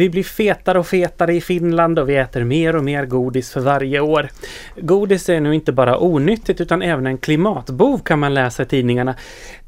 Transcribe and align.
Vi 0.00 0.08
blir 0.08 0.22
fetare 0.22 0.78
och 0.78 0.86
fetare 0.86 1.34
i 1.34 1.40
Finland 1.40 1.98
och 1.98 2.08
vi 2.08 2.16
äter 2.16 2.44
mer 2.44 2.76
och 2.76 2.84
mer 2.84 3.06
godis 3.06 3.52
för 3.52 3.60
varje 3.60 4.00
år. 4.00 4.28
Godis 4.76 5.28
är 5.28 5.40
nu 5.40 5.54
inte 5.54 5.72
bara 5.72 5.98
onyttigt 5.98 6.60
utan 6.60 6.82
även 6.82 7.06
en 7.06 7.18
klimatbov 7.18 7.98
kan 7.98 8.18
man 8.18 8.34
läsa 8.34 8.62
i 8.62 8.66
tidningarna. 8.66 9.14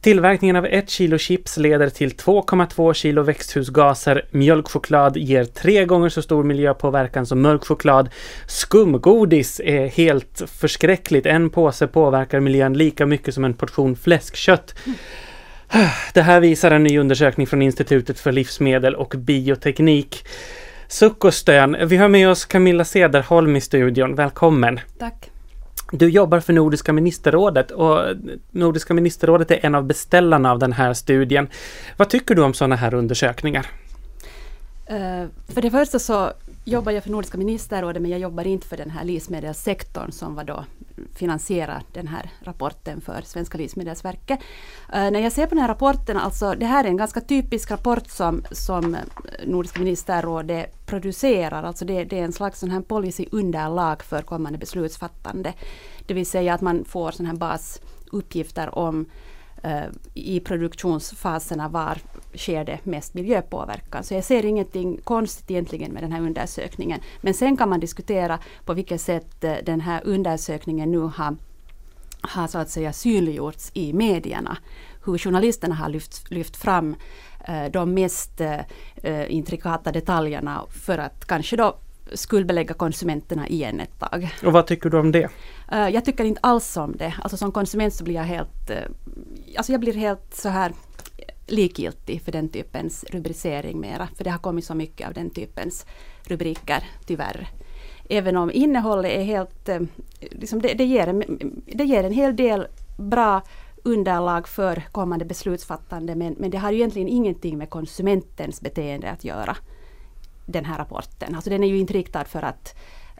Tillverkningen 0.00 0.56
av 0.56 0.66
ett 0.66 0.90
kilo 0.90 1.18
chips 1.18 1.56
leder 1.56 1.88
till 1.88 2.10
2,2 2.10 2.92
kilo 2.92 3.22
växthusgaser. 3.22 4.24
Mjölkchoklad 4.30 5.16
ger 5.16 5.44
tre 5.44 5.84
gånger 5.84 6.08
så 6.08 6.22
stor 6.22 6.44
miljöpåverkan 6.44 7.26
som 7.26 7.42
mörk 7.42 7.64
choklad. 7.64 8.08
Skumgodis 8.46 9.60
är 9.64 9.86
helt 9.86 10.42
förskräckligt. 10.46 11.26
En 11.26 11.50
påse 11.50 11.86
påverkar 11.86 12.40
miljön 12.40 12.78
lika 12.78 13.06
mycket 13.06 13.34
som 13.34 13.44
en 13.44 13.54
portion 13.54 13.96
fläskkött. 13.96 14.74
Det 16.14 16.22
här 16.22 16.40
visar 16.40 16.70
en 16.70 16.82
ny 16.82 16.98
undersökning 16.98 17.46
från 17.46 17.62
Institutet 17.62 18.18
för 18.20 18.32
livsmedel 18.32 18.94
och 18.94 19.14
bioteknik. 19.18 20.26
Suck 20.88 21.24
och 21.24 21.34
stön. 21.34 21.76
Vi 21.88 21.96
har 21.96 22.08
med 22.08 22.30
oss 22.30 22.44
Camilla 22.44 22.84
Cederholm 22.84 23.56
i 23.56 23.60
studion. 23.60 24.14
Välkommen! 24.14 24.80
Tack! 24.98 25.30
Du 25.92 26.08
jobbar 26.08 26.40
för 26.40 26.52
Nordiska 26.52 26.92
ministerrådet 26.92 27.70
och 27.70 28.16
Nordiska 28.50 28.94
ministerrådet 28.94 29.50
är 29.50 29.66
en 29.66 29.74
av 29.74 29.84
beställarna 29.84 30.50
av 30.50 30.58
den 30.58 30.72
här 30.72 30.94
studien. 30.94 31.48
Vad 31.96 32.08
tycker 32.08 32.34
du 32.34 32.42
om 32.42 32.54
sådana 32.54 32.76
här 32.76 32.94
undersökningar? 32.94 33.66
Uh, 34.90 35.28
för 35.48 35.62
det 35.62 35.70
första 35.70 35.98
så 35.98 36.32
jobbar 36.64 36.92
jag 36.92 37.02
för 37.02 37.10
Nordiska 37.10 37.38
ministerrådet 37.38 38.02
men 38.02 38.10
jag 38.10 38.20
jobbar 38.20 38.46
inte 38.46 38.66
för 38.66 38.76
den 38.76 38.90
här 38.90 39.04
livsmedelssektorn 39.04 40.12
som 40.12 40.34
var 40.34 40.44
då 40.44 40.64
finansierar 41.14 41.82
den 41.92 42.08
här 42.08 42.30
rapporten 42.40 43.00
för 43.00 43.22
Svenska 43.24 43.58
livsmedelsverket. 43.58 44.38
Uh, 44.40 45.10
när 45.10 45.20
jag 45.20 45.32
ser 45.32 45.46
på 45.46 45.54
den 45.54 45.62
här 45.62 45.68
rapporten, 45.68 46.16
alltså 46.16 46.54
det 46.54 46.66
här 46.66 46.84
är 46.84 46.88
en 46.88 46.96
ganska 46.96 47.20
typisk 47.20 47.70
rapport 47.70 48.08
som, 48.08 48.44
som 48.50 48.94
eh, 48.94 49.00
Nordiska 49.46 49.80
ministerrådet 49.80 50.86
producerar. 50.86 51.62
Alltså 51.62 51.84
det, 51.84 52.04
det 52.04 52.18
är 52.18 52.24
en 52.24 52.32
slags 52.32 52.60
sån 52.60 52.70
här 52.70 52.80
policyunderlag 52.80 54.02
för 54.02 54.22
kommande 54.22 54.58
beslutsfattande. 54.58 55.52
Det 56.06 56.14
vill 56.14 56.26
säga 56.26 56.54
att 56.54 56.60
man 56.60 56.84
får 56.84 57.10
sån 57.10 57.26
här 57.26 57.36
basuppgifter 57.36 58.78
om 58.78 59.00
uh, 59.00 59.06
Eh, 59.62 59.84
i 60.14 60.40
produktionsfaserna 60.40 61.68
var 61.68 61.98
sker 62.34 62.64
det 62.64 62.78
mest 62.84 63.14
miljöpåverkan. 63.14 64.04
Så 64.04 64.14
jag 64.14 64.24
ser 64.24 64.44
ingenting 64.44 65.00
konstigt 65.04 65.50
egentligen 65.50 65.92
med 65.92 66.02
den 66.02 66.12
här 66.12 66.20
undersökningen. 66.20 67.00
Men 67.20 67.34
sen 67.34 67.56
kan 67.56 67.68
man 67.68 67.80
diskutera 67.80 68.38
på 68.64 68.74
vilket 68.74 69.00
sätt 69.00 69.44
eh, 69.44 69.54
den 69.66 69.80
här 69.80 70.00
undersökningen 70.04 70.90
nu 70.90 70.98
har, 70.98 71.36
har 72.20 72.46
så 72.46 72.58
att 72.58 72.70
säga 72.70 72.92
synliggjorts 72.92 73.70
i 73.74 73.92
medierna. 73.92 74.56
Hur 75.04 75.18
journalisterna 75.18 75.74
har 75.74 75.88
lyft, 75.88 76.30
lyft 76.30 76.56
fram 76.56 76.96
eh, 77.44 77.64
de 77.64 77.94
mest 77.94 78.40
eh, 78.40 78.60
eh, 78.96 79.34
intrikata 79.34 79.92
detaljerna 79.92 80.64
för 80.70 80.98
att 80.98 81.24
kanske 81.26 81.56
då 81.56 81.76
skuldbelägga 82.14 82.74
konsumenterna 82.74 83.48
igen 83.48 83.80
ett 83.80 83.98
tag. 83.98 84.34
Och 84.44 84.52
vad 84.52 84.66
tycker 84.66 84.90
du 84.90 84.98
om 84.98 85.12
det? 85.12 85.28
Uh, 85.72 85.88
jag 85.88 86.04
tycker 86.04 86.24
inte 86.24 86.40
alls 86.42 86.76
om 86.76 86.96
det. 86.96 87.14
Alltså 87.22 87.36
som 87.36 87.52
konsument 87.52 87.94
så 87.94 88.04
blir 88.04 88.14
jag 88.14 88.22
helt... 88.22 88.70
Uh, 88.70 88.76
alltså 89.56 89.72
jag 89.72 89.80
blir 89.80 89.94
helt 89.94 90.34
så 90.34 90.48
här 90.48 90.72
likgiltig 91.46 92.22
för 92.22 92.32
den 92.32 92.48
typens 92.48 93.04
rubricering 93.10 93.80
mera. 93.80 94.08
För 94.16 94.24
det 94.24 94.30
har 94.30 94.38
kommit 94.38 94.64
så 94.64 94.74
mycket 94.74 95.08
av 95.08 95.14
den 95.14 95.30
typens 95.30 95.86
rubriker, 96.24 96.84
tyvärr. 97.06 97.48
Även 98.08 98.36
om 98.36 98.50
innehållet 98.50 99.12
är 99.12 99.22
helt... 99.22 99.68
Eh, 99.68 99.80
liksom 100.20 100.62
det, 100.62 100.74
det, 100.74 100.84
ger 100.84 101.06
en, 101.06 101.22
det 101.66 101.84
ger 101.84 102.04
en 102.04 102.12
hel 102.12 102.36
del 102.36 102.66
bra 102.98 103.42
underlag 103.84 104.48
för 104.48 104.82
kommande 104.92 105.24
beslutsfattande 105.24 106.14
men, 106.14 106.36
men 106.38 106.50
det 106.50 106.58
har 106.58 106.72
egentligen 106.72 107.08
ingenting 107.08 107.58
med 107.58 107.70
konsumentens 107.70 108.60
beteende 108.60 109.10
att 109.10 109.24
göra. 109.24 109.56
Den 110.52 110.64
här 110.64 110.78
rapporten. 110.78 111.34
Alltså 111.34 111.50
den 111.50 111.64
är 111.64 111.68
ju 111.68 111.78
inte 111.78 111.92
riktad 111.92 112.24
för 112.24 112.42
att 112.42 112.74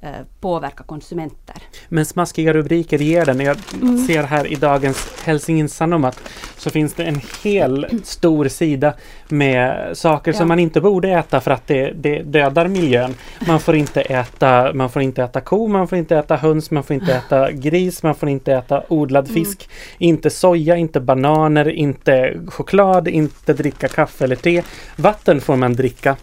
Eh, 0.05 0.11
påverka 0.41 0.84
konsumenter. 0.84 1.56
Men 1.88 2.06
smaskiga 2.06 2.52
rubriker 2.52 2.98
ger 2.98 3.27
den. 3.27 3.41
Jag 3.41 3.56
mm. 3.75 4.06
ser 4.06 4.22
här 4.22 4.52
i 4.52 4.55
dagens 4.55 5.22
Helsingins 5.25 5.75
Sanomat 5.75 6.20
så 6.56 6.70
finns 6.70 6.94
det 6.94 7.04
en 7.04 7.20
hel 7.43 8.00
stor 8.04 8.48
sida 8.48 8.94
med 9.28 9.97
saker 9.97 10.32
ja. 10.32 10.38
som 10.38 10.48
man 10.48 10.59
inte 10.59 10.81
borde 10.81 11.10
äta 11.10 11.41
för 11.41 11.50
att 11.50 11.66
det, 11.66 11.93
det, 11.93 12.22
dödar 12.22 12.69
miljön. 12.69 13.15
Man 13.47 13.60
får 13.60 13.75
inte 13.76 14.00
äta, 14.00 14.72
man 14.75 14.91
får 14.91 15.03
inte 15.03 15.22
äta 15.22 15.41
ko, 15.41 15.69
man 15.69 15.88
får 15.88 15.99
inte 15.99 16.16
äta 16.16 16.37
höns, 16.37 16.70
man 16.70 16.82
får 16.82 16.94
inte 16.94 17.14
äta 17.14 17.53
gris, 17.53 18.03
man 18.03 18.14
får 18.14 18.28
inte 18.28 18.53
äta 18.53 18.82
odlad 18.88 19.25
mm. 19.31 19.34
fisk. 19.34 19.69
Mm. 19.69 20.09
Inte 20.09 20.31
soja, 20.31 20.76
inte 20.76 21.00
bananer, 21.00 21.69
inte 21.69 22.41
choklad, 22.47 23.09
inte 23.09 23.53
dricka 23.53 23.88
kaffe 23.88 24.25
eller 24.25 24.37
te. 24.37 24.62
Vatten 24.97 25.41
får 25.41 25.56
man 25.56 25.72
dricka. 25.75 26.16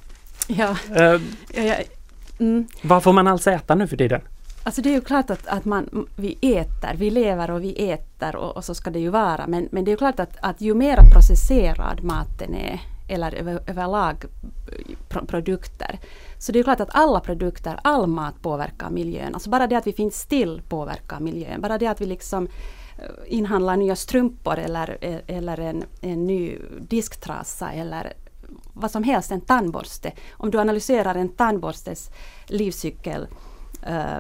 Ja. 0.50 0.76
Uh, 0.90 1.22
ja, 1.54 1.64
ja 1.64 1.76
Mm. 2.40 2.68
Vad 2.82 3.04
får 3.04 3.14
man 3.14 3.28
alls 3.28 3.48
äta 3.48 3.76
nu 3.76 3.88
för 3.88 3.98
tiden? 3.98 4.22
Alltså 4.64 4.82
det 4.82 4.90
är 4.90 4.94
ju 4.94 5.02
klart 5.02 5.30
att, 5.30 5.48
att 5.48 5.66
man, 5.66 6.08
vi 6.16 6.38
äter, 6.42 6.96
vi 6.96 7.10
lever 7.10 7.52
och 7.52 7.64
vi 7.64 7.90
äter 7.92 8.36
och, 8.36 8.58
och 8.58 8.66
så 8.66 8.76
ska 8.76 8.90
det 8.90 9.00
ju 9.00 9.10
vara. 9.10 9.48
Men, 9.48 9.70
men 9.72 9.86
det 9.86 9.90
är 9.90 9.94
ju 9.94 9.98
klart 9.98 10.20
att, 10.20 10.38
att 10.42 10.62
ju 10.62 10.74
mer 10.74 10.98
processerad 11.12 12.04
maten 12.04 12.56
är, 12.56 12.82
eller 13.08 13.36
över, 13.36 13.62
överlag 13.68 14.26
pro, 15.10 15.26
produkter. 15.26 16.00
Så 16.38 16.52
det 16.52 16.60
är 16.60 16.64
klart 16.64 16.80
att 16.80 16.90
alla 16.96 17.20
produkter, 17.20 17.80
all 17.84 18.08
mat 18.08 18.42
påverkar 18.42 18.90
miljön. 18.90 19.34
Alltså 19.34 19.50
bara 19.50 19.68
det 19.68 19.78
att 19.78 19.88
vi 19.88 19.94
finns 19.94 20.20
still 20.20 20.62
påverkar 20.70 21.20
miljön. 21.20 21.62
Bara 21.62 21.78
det 21.78 21.88
att 21.88 22.02
vi 22.02 22.06
liksom 22.06 22.48
eh, 22.98 23.04
inhandlar 23.26 23.78
nya 23.78 23.96
strumpor 23.96 24.60
eller, 24.60 24.98
eller 25.28 25.60
en, 25.60 25.84
en 26.02 26.28
ny 26.28 26.58
disktrasa 26.80 27.72
eller 27.72 28.14
vad 28.74 28.92
som 28.92 29.04
helst, 29.04 29.32
en 29.32 29.42
tandborste. 29.42 30.12
Om 30.32 30.52
du 30.52 30.60
analyserar 30.60 31.16
en 31.16 31.30
tandborstes 31.30 32.10
livscykel 32.48 33.28
eh, 33.84 34.18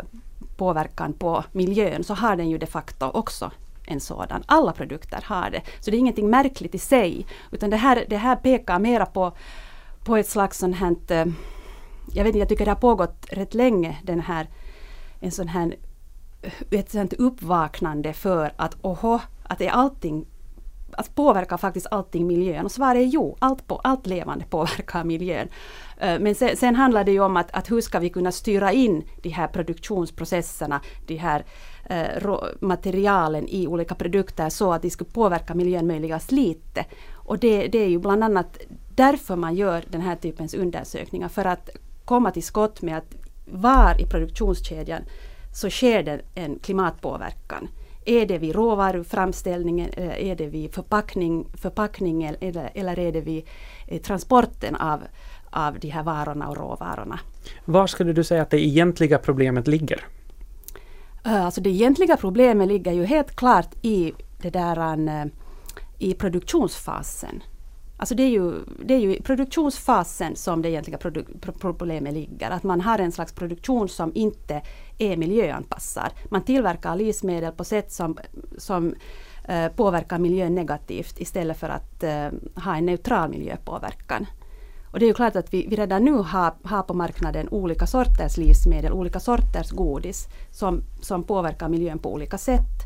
påverkan 0.57 1.13
på 1.13 1.43
miljön 1.51 2.03
så 2.03 2.13
har 2.13 2.35
den 2.35 2.49
ju 2.49 2.57
de 2.57 2.65
facto 2.65 3.05
också 3.05 3.51
en 3.85 3.99
sådan. 3.99 4.43
Alla 4.45 4.71
produkter 4.71 5.23
har 5.25 5.49
det. 5.49 5.61
Så 5.79 5.91
det 5.91 5.97
är 5.97 5.99
ingenting 5.99 6.29
märkligt 6.29 6.75
i 6.75 6.79
sig. 6.79 7.25
Utan 7.51 7.69
det 7.69 7.77
här, 7.77 8.05
det 8.09 8.17
här 8.17 8.35
pekar 8.35 8.79
mera 8.79 9.05
på, 9.05 9.31
på 10.03 10.17
ett 10.17 10.29
slags 10.29 10.57
sånt 10.57 10.75
här, 10.75 10.95
eh, 11.11 11.25
jag 12.13 12.23
vet 12.23 12.27
inte, 12.27 12.39
jag 12.39 12.49
tycker 12.49 12.65
det 12.65 12.71
har 12.71 12.75
pågått 12.75 13.25
rätt 13.31 13.53
länge 13.53 13.97
den 14.03 14.19
här, 14.19 14.47
en 15.19 15.31
sån 15.31 15.47
här, 15.47 15.75
eh, 16.41 16.79
ett 16.79 16.91
sånt 16.91 17.13
uppvaknande 17.13 18.13
för 18.13 18.53
att 18.55 18.77
oho, 18.81 19.19
att 19.43 19.61
är 19.61 19.69
allting 19.69 20.25
alltså 20.99 21.13
påverkar 21.13 21.57
faktiskt 21.57 21.87
allting 21.91 22.27
miljön? 22.27 22.65
Och 22.65 22.71
svaret 22.71 22.99
är 22.99 23.05
jo, 23.05 23.35
allt, 23.39 23.67
på, 23.67 23.75
allt 23.75 24.07
levande 24.07 24.45
påverkar 24.45 25.03
miljön. 25.03 25.47
Eh, 25.97 26.19
men 26.19 26.35
sen, 26.35 26.57
sen, 26.57 26.75
handlar 26.75 27.03
det 27.03 27.11
ju 27.11 27.19
om 27.19 27.37
att, 27.37 27.51
att 27.51 27.71
hur 27.71 27.81
ska 27.81 27.99
vi 27.99 28.09
kunna 28.09 28.31
styra 28.31 28.71
in 28.71 29.03
de 29.21 29.29
här 29.29 29.47
produktionsprocesserna, 29.47 30.81
de 31.07 31.15
här 31.15 31.45
eh, 31.85 32.33
materialen 32.59 33.47
i 33.47 33.67
olika 33.67 33.95
produkter 33.95 34.49
så 34.49 34.73
att 34.73 34.81
de 34.81 34.89
ska 34.89 35.05
påverka 35.05 35.55
miljön 35.55 35.87
möjligast 35.87 36.31
lite. 36.31 36.85
Och 37.13 37.39
det, 37.39 37.67
det 37.67 37.77
är 37.77 37.89
ju 37.89 37.99
bland 37.99 38.23
annat 38.23 38.57
därför 38.95 39.35
man 39.35 39.55
gör 39.55 39.83
den 39.89 40.01
här 40.01 40.15
typens 40.15 40.53
undersökningar, 40.53 41.27
för 41.27 41.45
att 41.45 41.69
komma 42.05 42.31
till 42.31 42.43
skott 42.43 42.81
med 42.81 42.97
att 42.97 43.15
var 43.45 44.01
i 44.01 44.05
produktionskedjan 44.05 45.01
så 45.53 45.69
sker 45.69 46.03
det 46.03 46.21
en 46.35 46.59
klimatpåverkan. 46.59 47.67
Är 48.09 48.25
det 48.25 48.37
vid 48.37 48.55
råvaruframställningen, 48.55 49.89
eller 49.93 50.19
är 50.19 50.35
det 50.35 50.47
vid 50.47 50.73
förpackning, 50.73 51.47
förpackningen 51.53 52.35
eller, 52.41 52.71
eller 52.73 52.99
är 52.99 53.11
det 53.11 53.21
vid 53.21 53.47
eh, 53.87 54.01
transporten 54.01 54.75
av, 54.75 54.99
av 55.49 55.79
de 55.79 55.89
här 55.89 56.03
varorna 56.03 56.49
och 56.49 56.57
råvarorna? 56.57 57.19
Var 57.65 57.87
skulle 57.87 58.13
du 58.13 58.23
säga 58.23 58.41
att 58.41 58.49
det 58.49 58.59
egentliga 58.59 59.17
problemet 59.17 59.67
ligger? 59.67 60.05
Alltså 61.23 61.61
det 61.61 61.69
egentliga 61.69 62.17
problemet 62.17 62.67
ligger 62.67 62.91
ju 62.91 63.05
helt 63.05 63.35
klart 63.35 63.75
i 63.81 64.13
det 64.41 64.49
där 64.49 64.99
uh, 64.99 65.31
i 65.97 66.13
produktionsfasen. 66.13 67.43
Alltså 67.99 68.15
det 68.15 68.23
är 68.23 68.29
ju, 68.29 68.53
det 68.85 68.93
är 68.93 68.99
ju 68.99 69.15
i 69.15 69.21
produktionsfasen 69.21 70.35
som 70.35 70.61
det 70.61 70.69
egentliga 70.69 70.97
problemet 71.59 72.13
ligger. 72.13 72.51
Att 72.51 72.63
man 72.63 72.81
har 72.81 72.99
en 72.99 73.11
slags 73.11 73.33
produktion 73.33 73.89
som 73.89 74.11
inte 74.15 74.61
är 74.97 75.17
miljöanpassad. 75.17 76.11
Man 76.29 76.43
tillverkar 76.43 76.95
livsmedel 76.95 77.51
på 77.51 77.63
sätt 77.63 77.91
som, 77.91 78.17
som 78.57 78.95
eh, 79.47 79.67
påverkar 79.67 80.19
miljön 80.19 80.55
negativt 80.55 81.19
istället 81.19 81.57
för 81.57 81.69
att 81.69 82.03
eh, 82.03 82.27
ha 82.63 82.75
en 82.75 82.85
neutral 82.85 83.29
miljöpåverkan. 83.29 84.25
Och 84.91 84.99
det 84.99 85.05
är 85.05 85.07
ju 85.07 85.13
klart 85.13 85.35
att 85.35 85.53
vi, 85.53 85.67
vi 85.67 85.75
redan 85.75 86.05
nu 86.05 86.11
har, 86.13 86.53
har 86.63 86.83
på 86.83 86.93
marknaden 86.93 87.49
olika 87.49 87.87
sorters 87.87 88.37
livsmedel, 88.37 88.91
olika 88.91 89.19
sorters 89.19 89.71
godis 89.71 90.27
som, 90.51 90.81
som 91.01 91.23
påverkar 91.23 91.69
miljön 91.69 91.99
på 91.99 92.13
olika 92.13 92.37
sätt. 92.37 92.83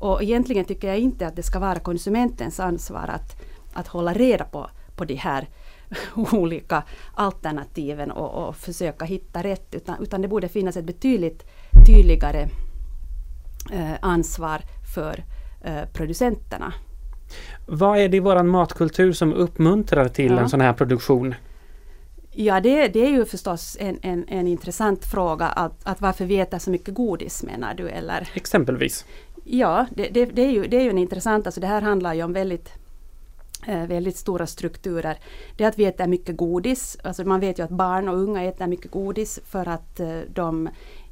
Och 0.00 0.22
egentligen 0.22 0.64
tycker 0.64 0.88
jag 0.88 0.98
inte 0.98 1.26
att 1.26 1.36
det 1.36 1.42
ska 1.42 1.58
vara 1.58 1.78
konsumentens 1.78 2.60
ansvar 2.60 3.10
att 3.14 3.49
att 3.72 3.88
hålla 3.88 4.12
reda 4.12 4.44
på, 4.44 4.70
på 4.96 5.04
de 5.04 5.14
här 5.14 5.48
olika 6.32 6.82
alternativen 7.14 8.10
och, 8.10 8.48
och 8.48 8.56
försöka 8.56 9.04
hitta 9.04 9.42
rätt. 9.42 9.74
Utan, 9.74 10.02
utan 10.02 10.22
det 10.22 10.28
borde 10.28 10.48
finnas 10.48 10.76
ett 10.76 10.84
betydligt 10.84 11.44
tydligare 11.86 12.48
eh, 13.72 13.92
ansvar 14.00 14.60
för 14.94 15.24
eh, 15.64 15.84
producenterna. 15.92 16.72
Vad 17.66 17.98
är 17.98 18.08
det 18.08 18.16
i 18.16 18.20
vår 18.20 18.42
matkultur 18.42 19.12
som 19.12 19.32
uppmuntrar 19.32 20.08
till 20.08 20.32
ja. 20.32 20.40
en 20.40 20.48
sån 20.48 20.60
här 20.60 20.72
produktion? 20.72 21.34
Ja, 22.32 22.60
det, 22.60 22.88
det 22.88 23.06
är 23.06 23.10
ju 23.10 23.24
förstås 23.24 23.76
en, 23.80 23.98
en, 24.02 24.24
en 24.28 24.46
intressant 24.46 25.04
fråga 25.04 25.46
att, 25.46 25.72
att 25.82 26.00
varför 26.00 26.24
vi 26.24 26.40
äter 26.40 26.58
så 26.58 26.70
mycket 26.70 26.94
godis 26.94 27.42
menar 27.42 27.74
du? 27.74 27.88
Eller? 27.88 28.28
Exempelvis. 28.34 29.04
Ja, 29.44 29.86
det, 29.94 30.08
det, 30.08 30.24
det, 30.24 30.42
är 30.42 30.50
ju, 30.50 30.66
det 30.66 30.76
är 30.76 30.82
ju 30.82 30.90
en 30.90 30.98
intressant, 30.98 31.46
alltså 31.46 31.60
det 31.60 31.66
här 31.66 31.82
handlar 31.82 32.14
ju 32.14 32.22
om 32.22 32.32
väldigt 32.32 32.72
Eh, 33.66 33.86
väldigt 33.86 34.16
stora 34.16 34.46
strukturer. 34.46 35.18
Det 35.56 35.64
är 35.64 35.68
att 35.68 35.78
vi 35.78 35.84
äter 35.84 36.06
mycket 36.06 36.36
godis. 36.36 36.96
Alltså 37.04 37.24
man 37.24 37.40
vet 37.40 37.58
ju 37.58 37.62
att 37.62 37.70
barn 37.70 38.08
och 38.08 38.16
unga 38.16 38.42
äter 38.42 38.66
mycket 38.66 38.90
godis 38.90 39.40
för 39.44 39.68
att 39.68 40.00
eh, 40.00 40.18
de 40.28 40.68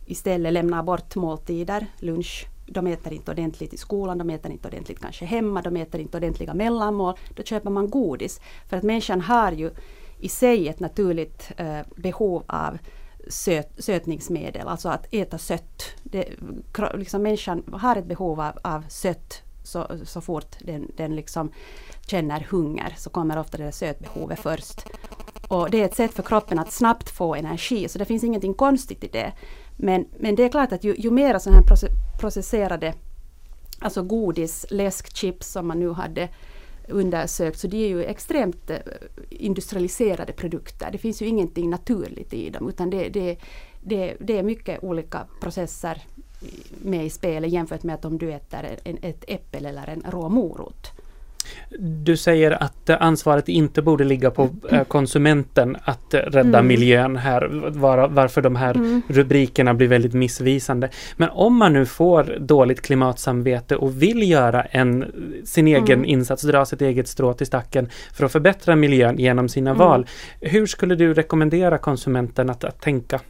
istället 0.06 0.52
lämnar 0.52 0.82
bort 0.82 1.16
måltider, 1.16 1.86
lunch. 1.98 2.46
De 2.66 2.86
äter 2.86 3.12
inte 3.12 3.30
ordentligt 3.30 3.74
i 3.74 3.76
skolan, 3.76 4.18
de 4.18 4.30
äter 4.30 4.52
inte 4.52 4.68
ordentligt 4.68 5.00
kanske 5.00 5.24
hemma, 5.24 5.62
de 5.62 5.76
äter 5.76 6.00
inte 6.00 6.16
ordentliga 6.16 6.54
mellanmål. 6.54 7.14
Då 7.36 7.42
köper 7.42 7.70
man 7.70 7.90
godis. 7.90 8.40
För 8.68 8.76
att 8.76 8.82
människan 8.82 9.20
har 9.20 9.52
ju 9.52 9.70
i 10.18 10.28
sig 10.28 10.68
ett 10.68 10.80
naturligt 10.80 11.52
eh, 11.56 11.80
behov 11.96 12.42
av 12.46 12.78
söt, 13.28 13.72
sötningsmedel, 13.78 14.68
alltså 14.68 14.88
att 14.88 15.06
äta 15.10 15.38
sött. 15.38 15.82
Det, 16.02 16.28
liksom 16.94 17.22
människan 17.22 17.62
har 17.72 17.96
ett 17.96 18.06
behov 18.06 18.40
av, 18.40 18.58
av 18.62 18.84
sött 18.88 19.42
så, 19.68 19.86
så 20.04 20.20
fort 20.20 20.56
den, 20.60 20.90
den 20.96 21.16
liksom 21.16 21.52
känner 22.06 22.46
hunger 22.50 22.94
så 22.98 23.10
kommer 23.10 23.38
ofta 23.38 23.58
det 23.58 23.64
där 23.64 23.70
sötbehovet 23.70 24.38
först. 24.38 24.86
Och 25.48 25.70
det 25.70 25.80
är 25.80 25.84
ett 25.84 25.96
sätt 25.96 26.14
för 26.14 26.22
kroppen 26.22 26.58
att 26.58 26.72
snabbt 26.72 27.10
få 27.10 27.34
energi, 27.34 27.88
så 27.88 27.98
det 27.98 28.04
finns 28.04 28.24
ingenting 28.24 28.54
konstigt 28.54 29.04
i 29.04 29.08
det. 29.08 29.32
Men, 29.76 30.06
men 30.18 30.34
det 30.34 30.44
är 30.44 30.48
klart 30.48 30.72
att 30.72 30.84
ju, 30.84 30.94
ju 30.98 31.10
mer 31.10 31.38
sådana 31.38 31.60
här 31.60 31.90
processerade, 32.20 32.94
alltså 33.78 34.02
godis, 34.02 34.66
läsk, 34.70 35.16
chips 35.16 35.52
som 35.52 35.66
man 35.66 35.80
nu 35.80 35.90
hade 35.90 36.28
undersökt, 36.88 37.58
så 37.58 37.66
de 37.66 37.84
är 37.84 37.88
ju 37.88 38.04
extremt 38.04 38.70
eh, 38.70 38.78
industrialiserade 39.30 40.32
produkter. 40.32 40.88
Det 40.92 40.98
finns 40.98 41.22
ju 41.22 41.26
ingenting 41.26 41.70
naturligt 41.70 42.34
i 42.34 42.50
dem, 42.50 42.68
utan 42.68 42.90
det, 42.90 43.08
det, 43.08 43.36
det, 43.80 44.16
det 44.20 44.38
är 44.38 44.42
mycket 44.42 44.84
olika 44.84 45.26
processer 45.40 46.02
med 46.82 47.06
i 47.06 47.10
spelet 47.10 47.50
jämfört 47.50 47.82
med 47.82 47.94
att 47.94 48.04
om 48.04 48.18
du 48.18 48.32
äter 48.32 48.66
en, 48.84 48.98
ett 49.02 49.24
äpple 49.28 49.68
eller 49.68 49.88
en 49.88 50.02
rå 50.10 50.28
morot. 50.28 50.92
Du 51.78 52.16
säger 52.16 52.62
att 52.62 52.90
ansvaret 52.90 53.48
inte 53.48 53.82
borde 53.82 54.04
ligga 54.04 54.30
på 54.30 54.48
eh, 54.70 54.84
konsumenten 54.84 55.76
att 55.84 56.14
rädda 56.14 56.58
mm. 56.58 56.66
miljön 56.66 57.16
här, 57.16 57.70
var, 57.70 58.08
varför 58.08 58.42
de 58.42 58.56
här 58.56 58.74
mm. 58.74 59.02
rubrikerna 59.08 59.74
blir 59.74 59.88
väldigt 59.88 60.12
missvisande. 60.12 60.90
Men 61.16 61.28
om 61.28 61.56
man 61.56 61.72
nu 61.72 61.86
får 61.86 62.36
dåligt 62.40 62.80
klimatsamvete 62.80 63.76
och 63.76 64.02
vill 64.02 64.30
göra 64.30 64.62
en, 64.62 65.04
sin 65.44 65.66
egen 65.68 65.98
mm. 65.98 66.04
insats, 66.04 66.42
dra 66.42 66.66
sitt 66.66 66.82
eget 66.82 67.08
strå 67.08 67.34
till 67.34 67.46
stacken 67.46 67.88
för 68.12 68.24
att 68.24 68.32
förbättra 68.32 68.76
miljön 68.76 69.18
genom 69.18 69.48
sina 69.48 69.70
mm. 69.70 69.78
val. 69.78 70.06
Hur 70.40 70.66
skulle 70.66 70.94
du 70.94 71.14
rekommendera 71.14 71.78
konsumenten 71.78 72.50
att, 72.50 72.64
att 72.64 72.80
tänka? 72.80 73.20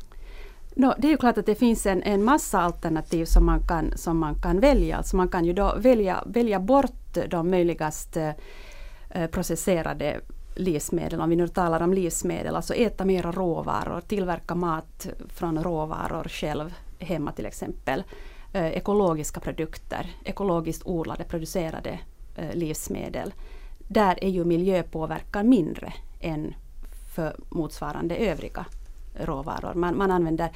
No, 0.78 0.94
det 0.98 1.06
är 1.06 1.10
ju 1.10 1.16
klart 1.16 1.38
att 1.38 1.46
det 1.46 1.54
finns 1.54 1.86
en, 1.86 2.02
en 2.02 2.24
massa 2.24 2.60
alternativ 2.60 3.24
som 3.24 3.46
man 3.46 3.60
kan, 3.60 3.92
som 3.96 4.18
man 4.18 4.34
kan 4.34 4.60
välja. 4.60 4.96
Alltså 4.96 5.16
man 5.16 5.28
kan 5.28 5.44
ju 5.44 5.52
då 5.52 5.74
välja, 5.78 6.24
välja 6.26 6.60
bort 6.60 7.18
de 7.28 7.50
möjligast 7.50 8.16
eh, 8.16 9.26
processerade 9.30 10.20
livsmedel, 10.54 11.20
om 11.20 11.30
vi 11.30 11.36
nu 11.36 11.48
talar 11.48 11.82
om 11.82 11.94
livsmedel, 11.94 12.56
alltså 12.56 12.74
äta 12.74 13.04
mera 13.04 13.32
råvaror, 13.32 14.00
tillverka 14.00 14.54
mat 14.54 15.08
från 15.28 15.64
råvaror 15.64 16.24
själv 16.24 16.74
hemma 16.98 17.32
till 17.32 17.46
exempel. 17.46 18.04
Eh, 18.52 18.66
ekologiska 18.66 19.40
produkter, 19.40 20.06
ekologiskt 20.24 20.86
odlade, 20.86 21.24
producerade 21.24 21.98
eh, 22.36 22.54
livsmedel. 22.54 23.34
Där 23.78 24.24
är 24.24 24.30
ju 24.30 24.44
miljöpåverkan 24.44 25.48
mindre 25.48 25.92
än 26.20 26.54
för 27.14 27.36
motsvarande 27.48 28.16
övriga 28.16 28.66
råvaror. 29.14 29.74
Man, 29.74 29.98
man 29.98 30.10
använder, 30.10 30.50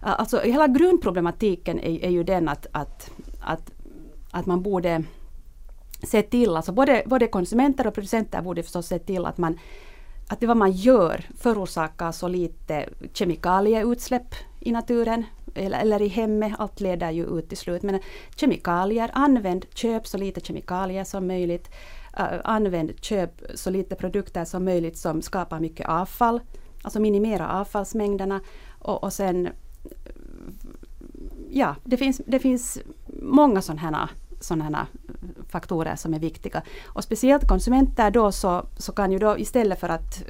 alltså 0.00 0.40
hela 0.40 0.68
grundproblematiken 0.68 1.80
är, 1.80 2.04
är 2.04 2.10
ju 2.10 2.24
den 2.24 2.48
att, 2.48 2.66
att, 2.72 3.10
att, 3.40 3.70
att 4.30 4.46
man 4.46 4.62
borde 4.62 5.02
se 6.02 6.22
till, 6.22 6.56
alltså 6.56 6.72
både, 6.72 7.02
både 7.06 7.26
konsumenter 7.26 7.86
och 7.86 7.94
producenter 7.94 8.42
borde 8.42 8.62
förstås 8.62 8.86
se 8.86 8.98
till 8.98 9.26
att 9.26 9.38
man 9.38 9.58
att 10.28 10.40
det 10.40 10.46
vad 10.46 10.56
man 10.56 10.72
gör 10.72 11.24
förorsakar 11.38 12.12
så 12.12 12.28
lite 12.28 12.88
kemikalieutsläpp 13.12 14.34
i 14.60 14.72
naturen 14.72 15.24
eller, 15.54 15.80
eller 15.80 16.02
i 16.02 16.08
hemmet. 16.08 16.52
Allt 16.58 16.80
leder 16.80 17.10
ju 17.10 17.38
ut 17.38 17.48
till 17.48 17.58
slut. 17.58 17.82
Men 17.82 18.00
kemikalier, 18.36 19.10
använd, 19.12 19.66
köp 19.74 20.06
så 20.06 20.18
lite 20.18 20.40
kemikalier 20.40 21.04
som 21.04 21.26
möjligt. 21.26 21.70
Uh, 22.20 22.40
använd, 22.44 22.92
köp 23.00 23.42
så 23.54 23.70
lite 23.70 23.94
produkter 23.94 24.44
som 24.44 24.64
möjligt 24.64 24.98
som 24.98 25.22
skapar 25.22 25.60
mycket 25.60 25.88
avfall. 25.88 26.40
Alltså 26.82 27.00
minimera 27.00 27.60
avfallsmängderna 27.60 28.40
och, 28.78 29.04
och 29.04 29.12
sen 29.12 29.48
Ja, 31.52 31.76
det 31.84 31.96
finns, 31.96 32.20
det 32.26 32.38
finns 32.38 32.78
många 33.22 33.62
sådana 33.62 34.08
sådana 34.40 34.86
faktorer 35.48 35.96
som 35.96 36.14
är 36.14 36.18
viktiga. 36.18 36.62
Och 36.86 37.04
speciellt 37.04 37.48
konsumenter 37.48 38.10
då 38.10 38.32
så, 38.32 38.66
så 38.76 38.92
kan 38.92 39.12
ju 39.12 39.18
då 39.18 39.38
istället 39.38 39.80
för 39.80 39.88
att 39.88 40.22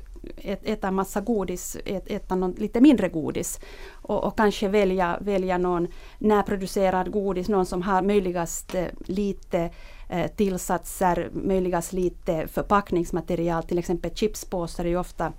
äta 0.42 0.88
en 0.88 0.94
massa 0.94 1.20
godis, 1.20 1.76
äta 1.84 2.34
någon, 2.34 2.52
lite 2.52 2.80
mindre 2.80 3.08
godis 3.08 3.60
och, 3.92 4.24
och, 4.24 4.36
kanske 4.36 4.68
välja, 4.68 5.18
välja 5.20 5.58
någon 5.58 5.88
närproducerad 6.18 7.12
godis, 7.12 7.48
någon 7.48 7.66
som 7.66 7.82
har 7.82 8.02
möjligast 8.02 8.74
eh, 8.74 8.86
lite 9.04 9.70
eh, 10.08 10.26
tillsatser, 10.26 11.30
möjligast 11.32 11.92
lite 11.92 12.46
förpackningsmaterial, 12.46 13.62
till 13.62 13.78
exempel 13.78 14.14
chipspåsar 14.14 14.84
är 14.84 14.88
ju 14.88 14.98
ofta 14.98 15.32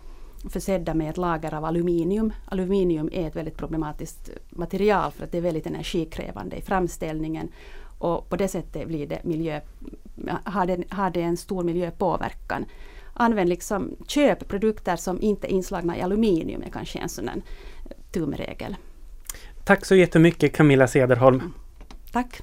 försedda 0.50 0.94
med 0.94 1.10
ett 1.10 1.18
lager 1.18 1.54
av 1.54 1.66
aluminium. 1.66 2.34
Aluminium 2.46 3.10
är 3.12 3.28
ett 3.28 3.36
väldigt 3.36 3.58
problematiskt 3.58 4.30
material 4.50 5.12
för 5.12 5.24
att 5.24 5.32
det 5.32 5.38
är 5.38 5.42
väldigt 5.42 5.68
energikrävande 5.68 6.56
i 6.56 6.62
framställningen. 6.62 7.50
Och 7.98 8.30
på 8.30 8.36
det 8.36 8.48
sättet 8.48 8.88
blir 8.88 9.08
det 9.08 9.24
miljö, 9.24 9.62
har, 10.44 10.66
det, 10.66 10.84
har 10.90 11.10
det 11.10 11.22
en 11.22 11.38
stor 11.38 11.64
miljöpåverkan. 11.64 12.66
Använd 13.14 13.50
liksom, 13.50 13.96
köp 14.08 14.48
produkter 14.48 14.96
som 14.96 15.22
inte 15.22 15.48
är 15.48 15.52
inslagna 15.52 15.98
i 15.98 16.02
aluminium 16.02 16.62
är 16.62 16.70
kanske 16.70 17.00
en 17.00 17.10
sån 17.10 17.30
tumregel. 18.12 18.76
Tack 19.66 19.86
så 19.86 19.96
jättemycket 19.96 20.54
Camilla 20.54 20.88
Cederholm. 20.88 21.54
Tack. 22.12 22.42